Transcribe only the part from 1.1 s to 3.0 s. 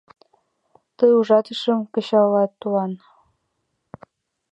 ужатышым кычалат, туван?..